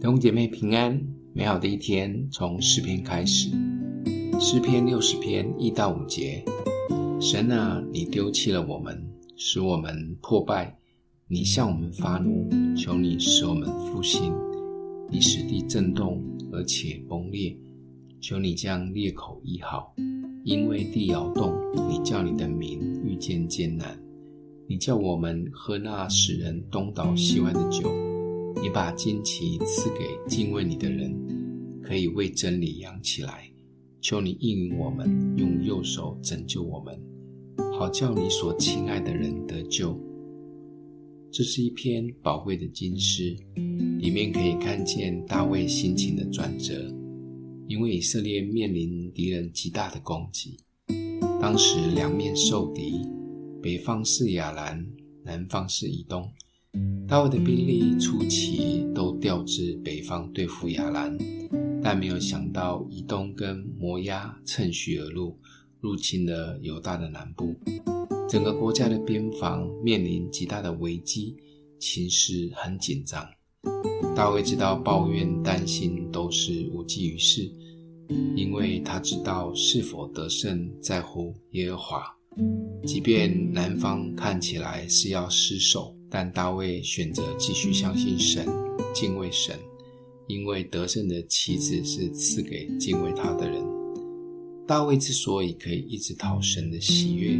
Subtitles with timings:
[0.00, 0.98] 弟兄姐妹平安，
[1.34, 3.50] 美好的一天从诗篇开始。
[4.40, 6.42] 诗篇六十篇一到五节：
[7.20, 10.74] 神啊，你丢弃了我们，使我们破败；
[11.28, 14.32] 你向我们发怒，求你使我们复兴。
[15.10, 17.54] 你使地震动，而且崩裂，
[18.22, 19.94] 求你将裂口医好，
[20.44, 21.52] 因为地摇动，
[21.90, 24.00] 你叫你的民遇见艰难，
[24.66, 27.92] 你叫我们喝那使人东倒西歪的酒。
[28.62, 31.14] 你把旌旗赐给敬畏你的人，
[31.82, 33.50] 可以为真理扬起来。
[34.00, 36.98] 求你应允我们，用右手拯救我们，
[37.78, 39.98] 好叫你所亲爱的人得救。
[41.30, 43.36] 这是一篇宝贵的经诗，
[43.98, 46.92] 里面可以看见大卫心情的转折。
[47.68, 50.58] 因为以色列面临敌人极大的攻击，
[51.40, 53.06] 当时两面受敌，
[53.62, 54.84] 北方是亚兰，
[55.22, 56.28] 南方是以东。
[57.08, 61.18] 大卫的兵力初期都调至北方对付亚兰，
[61.82, 65.36] 但没有想到以东跟摩押趁虚而入，
[65.80, 67.56] 入侵了犹大的南部，
[68.28, 71.36] 整个国家的边防面临极大的危机，
[71.80, 73.28] 情势很紧张。
[74.14, 77.50] 大卫知道抱怨担心都是无济于事，
[78.36, 82.04] 因为他知道是否得胜在乎耶和华，
[82.86, 85.92] 即便南方看起来是要失守。
[86.10, 88.46] 但大卫选择继续相信神，
[88.92, 89.56] 敬畏神，
[90.26, 93.62] 因为得胜的旗帜是赐给敬畏他的人。
[94.66, 97.38] 大卫之所以可以一直讨神的喜悦，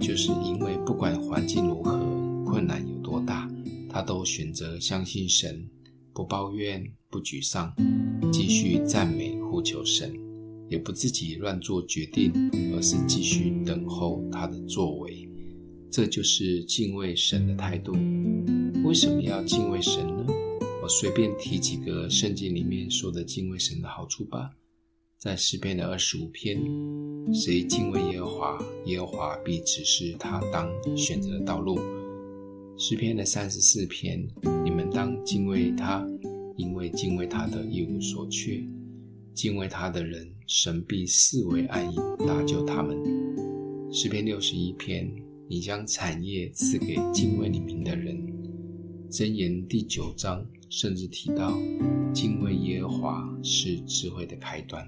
[0.00, 1.98] 就是因为不管环境如何，
[2.44, 3.48] 困难有多大，
[3.88, 5.68] 他都选择相信神，
[6.12, 7.72] 不抱怨，不沮丧，
[8.32, 10.12] 继续赞美呼求神，
[10.68, 12.32] 也不自己乱做决定，
[12.74, 15.27] 而是继续等候他的作为。
[15.90, 17.92] 这就是敬畏神的态度。
[18.84, 20.26] 为什么要敬畏神呢？
[20.82, 24.50] 我随便提几个圣经里面说的敬畏神的好处吧。
[25.18, 26.62] 在诗篇的二十五篇，
[27.34, 31.80] 谁敬畏耶和华，耶和华必指示他当选择的道路。
[32.78, 34.24] 诗篇的三十四篇，
[34.64, 36.06] 你们当敬畏他，
[36.56, 38.62] 因为敬畏他的一无所缺。
[39.34, 42.96] 敬畏他的人，神必四围安营，搭救他们。
[43.90, 45.10] 诗篇六十一篇。
[45.50, 48.22] 你将产业赐给敬畏你名的人。
[49.10, 51.58] 箴言第九章甚至提到，
[52.12, 54.86] 敬畏耶和华是智慧的开端。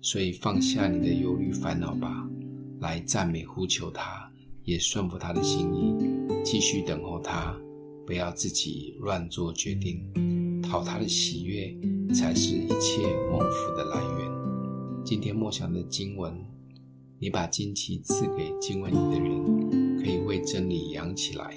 [0.00, 2.30] 所以放下你的忧虑烦恼吧，
[2.78, 4.30] 来赞美呼求他，
[4.62, 5.96] 也顺服他的心意，
[6.44, 7.58] 继续等候他，
[8.06, 10.00] 不要自己乱做决定，
[10.62, 11.74] 讨他的喜悦
[12.14, 13.02] 才是一切
[13.32, 15.04] 蒙福的来源。
[15.04, 16.32] 今天默想的经文。
[17.18, 21.56] 你把旌旗赐给敬畏你的人，可以为真理扬起来。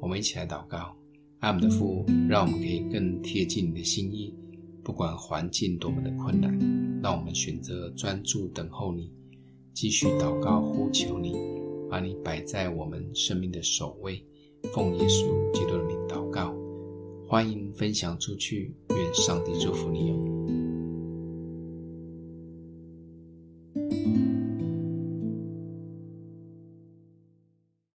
[0.00, 0.92] 我们一起来祷告：
[1.38, 4.34] 爱我们的父，让我们可以更贴近你的心意，
[4.82, 6.52] 不管环境多么的困难，
[7.00, 9.12] 让我们选择专注等候你，
[9.72, 11.32] 继续祷告呼求你，
[11.88, 14.20] 把你摆在我们生命的首位。
[14.74, 16.52] 奉耶稣基督的名祷告，
[17.24, 20.37] 欢迎分享出去，愿上帝祝福你哟。